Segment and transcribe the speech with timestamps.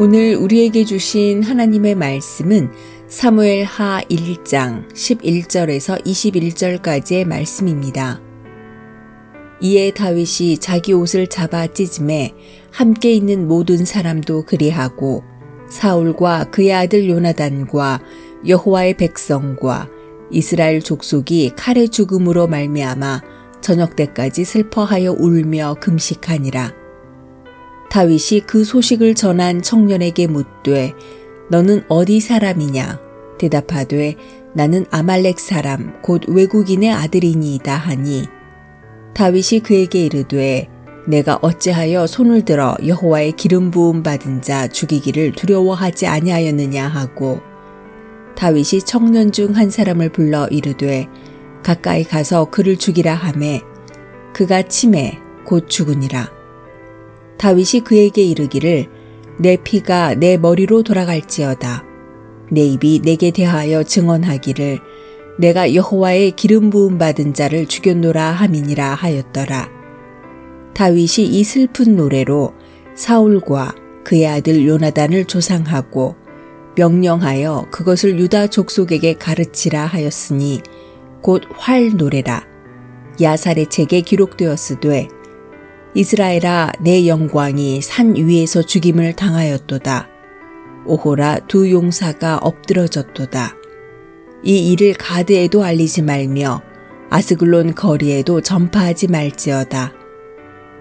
[0.00, 2.70] 오늘 우리에게 주신 하나님의 말씀은
[3.08, 8.20] 사무엘 하 1장 11절에서 21절까지의 말씀입니다.
[9.60, 12.32] 이에 다윗이 자기 옷을 잡아 찢음에
[12.70, 15.24] 함께 있는 모든 사람도 그리하고
[15.68, 18.00] 사울과 그의 아들 요나단과
[18.46, 19.88] 여호와의 백성과
[20.30, 23.22] 이스라엘 족속이 칼의 죽음으로 말미암아
[23.60, 26.87] 저녁 때까지 슬퍼하여 울며 금식하니라.
[27.90, 30.92] 다윗이 그 소식을 전한 청년에게 묻되
[31.50, 33.00] 너는 어디 사람이냐?
[33.38, 34.16] 대답하되
[34.54, 38.24] 나는 아말렉 사람 곧 외국인의 아들이니이다 하니.
[39.14, 40.68] 다윗이 그에게 이르되
[41.06, 46.86] 내가 어찌하여 손을 들어 여호와의 기름 부음 받은 자 죽이기를 두려워하지 아니하였느냐?
[46.86, 47.40] 하고.
[48.36, 51.08] 다윗이 청년 중 한 사람을 불러 이르되
[51.64, 53.62] 가까이 가서 그를 죽이라 하매
[54.32, 56.37] 그가 침에 곧 죽으니라
[57.38, 58.86] 다윗이 그에게 이르기를
[59.38, 61.84] 내 피가 내 머리로 돌아갈지어다
[62.50, 64.80] 내 입이 내게 대하여 증언하기를
[65.38, 69.70] 내가 여호와의 기름 부음 받은 자를 죽였노라 함이니라 하였더라.
[70.74, 72.54] 다윗이 이 슬픈 노래로
[72.96, 76.16] 사울과 그의 아들 요나단을 조상하고
[76.76, 80.62] 명령하여 그것을 유다 족속에게 가르치라 하였으니
[81.22, 82.44] 곧 활 노래라.
[83.20, 85.08] 야살의 책에 기록되었으되
[85.94, 90.08] 이스라엘아 내 영광이 산 위에서 죽임을 당하였도다.
[90.86, 93.54] 오호라 두 용사가 엎드러졌도다.
[94.42, 96.62] 이 일을 가드에도 알리지 말며
[97.10, 99.92] 아스글론 거리에도 전파하지 말지어다.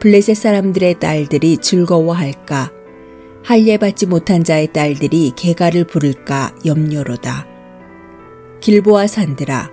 [0.00, 2.72] 블레셋 사람들의 딸들이 즐거워할까?
[3.42, 7.46] 할례 받지 못한 자의 딸들이 개가를 부를까 염려로다.
[8.60, 9.70] 길보아 산들아,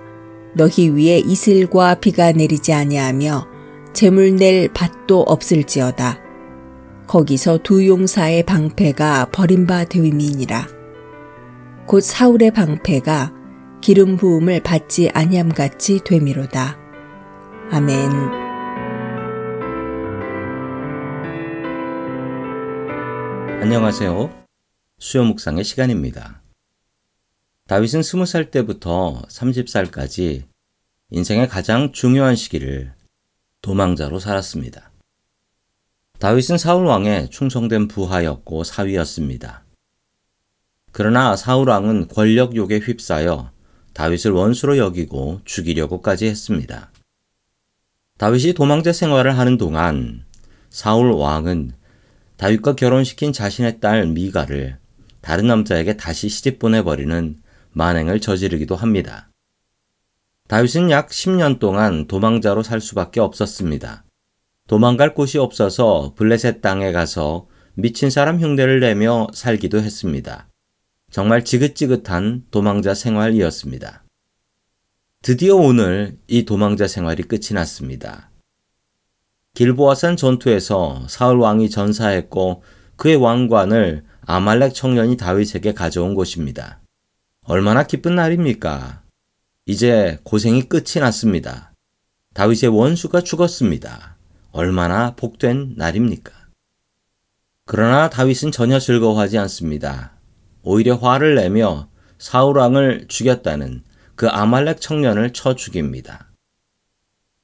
[0.54, 3.51] 너희 위에 이슬과 비가 내리지 아니하며
[3.92, 6.20] 재물 낼 밭도 없을지어다.
[7.06, 10.66] 거기서 두 용사의 방패가 버림바 되임이니라.
[11.86, 13.32] 곧 사울의 방패가
[13.82, 16.78] 기름 부음을 받지 아니함같이 되미로다.
[17.70, 18.10] 아멘.
[23.60, 24.44] 안녕하세요.
[24.98, 26.42] 수요 묵상의 시간입니다.
[27.68, 30.44] 다윗은 스무 살 때부터 30살까지
[31.10, 32.92] 인생의 가장 중요한 시기를
[33.62, 34.90] 도망자로 살았습니다.
[36.18, 39.64] 다윗은 사울 왕의 충성된 부하였고 사위였습니다.
[40.92, 43.50] 그러나 사울 왕은 권력욕에 휩싸여
[43.94, 46.92] 다윗을 원수로 여기고 죽이려고까지 했습니다.
[48.18, 50.24] 다윗이 도망자 생활을 하는 동안
[50.70, 51.72] 사울 왕은
[52.36, 54.78] 다윗과 결혼시킨 자신의 딸 미가를
[55.20, 57.40] 다른 남자에게 다시 시집 보내버리는
[57.72, 59.31] 만행을 저지르기도 합니다.
[60.52, 64.04] 다윗은 약 10년 동안 도망자로 살 수밖에 없었습니다.
[64.68, 70.50] 도망갈 곳이 없어서 블레셋 땅에 가서 미친 사람 흉내를 내며 살기도 했습니다.
[71.10, 74.04] 정말 지긋지긋한 도망자 생활이었습니다.
[75.22, 78.30] 드디어 오늘 이 도망자 생활이 끝이 났습니다.
[79.54, 82.62] 길보아산 전투에서 사울 왕이 전사했고
[82.96, 86.82] 그의 왕관을 아말렉 청년이 다윗에게 가져온 곳입니다.
[87.46, 89.01] 얼마나 기쁜 날입니까?
[89.64, 91.72] 이제 고생이 끝이 났습니다.
[92.34, 94.16] 다윗의 원수가 죽었습니다.
[94.50, 96.32] 얼마나 복된 날입니까?
[97.64, 100.18] 그러나 다윗은 전혀 즐거워하지 않습니다.
[100.62, 103.84] 오히려 화를 내며 사울왕을 죽였다는
[104.16, 106.32] 그 아말렉 청년을 쳐 죽입니다.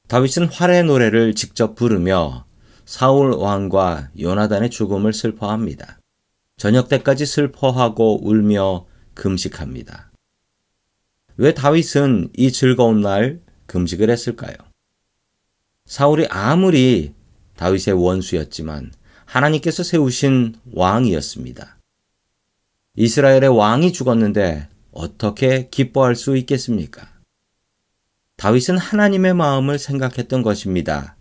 [0.08, 2.46] 다윗은 활의 노래를 직접 부르며
[2.84, 6.00] 사울 왕과 요나단의 죽음을 슬퍼합니다.
[6.56, 10.07] 저녁 때까지 슬퍼하고 울며 금식합니다.
[11.38, 14.54] 왜 다윗은 이 즐거운 날 금식을 했을까요?
[15.86, 17.14] 사울이 아무리
[17.56, 18.92] 다윗의 원수였지만
[19.24, 21.78] 하나님께서 세우신 왕이었습니다.
[22.96, 27.08] 이스라엘의 왕이 죽었는데 어떻게 기뻐할 수 있겠습니까?
[28.36, 31.16] 다윗은 하나님의 마음을 생각했던 것입니다.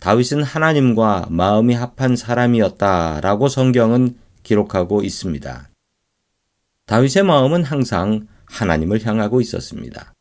[0.00, 5.70] 다윗은 하나님과 마음이 합한 사람이었다라고 성경은 기록하고 있습니다.
[6.86, 10.12] 다윗의 마음은 항상 하나님을 향하고 있었습니다.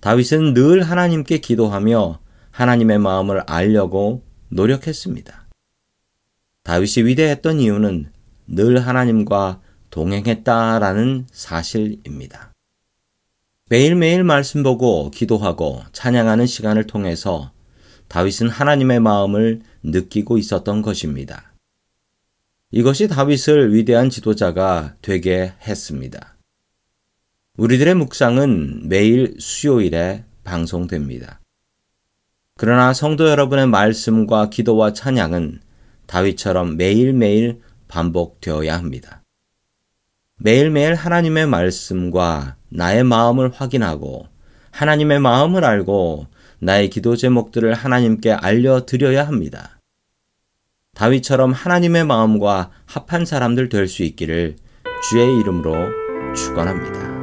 [0.00, 2.20] 다윗은 늘 하나님께 기도하며
[2.50, 5.48] 하나님의 마음을 알려고 노력했습니다.
[6.62, 8.10] 다윗이 위대했던 이유는
[8.46, 9.60] 늘 하나님과
[9.90, 12.52] 동행했다라는 사실입니다.
[13.68, 17.50] 매일매일 말씀 보고 기도하고 찬양하는 시간을 통해서
[18.08, 21.52] 다윗은 하나님의 마음을 느끼고 있었던 것입니다.
[22.70, 26.35] 이것이 다윗을 위대한 지도자가 되게 했습니다.
[27.56, 31.40] 우리들의 묵상은 매일 수요일에 방송됩니다.
[32.58, 35.60] 그러나 성도 여러분의 말씀과 기도와 찬양은
[36.06, 39.22] 다윗처럼 매일매일 반복되어야 합니다.
[40.38, 44.26] 매일매일 하나님의 말씀과 나의 마음을 확인하고
[44.70, 46.26] 하나님의 마음을 알고
[46.58, 49.80] 나의 기도 제목들을 하나님께 알려드려야 합니다.
[50.94, 54.56] 다윗처럼 하나님의 마음과 합한 사람들 될 수 있기를
[55.08, 57.15] 주의 이름으로 축원합니다.